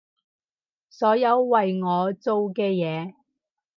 [0.89, 3.13] 所有為我做嘅嘢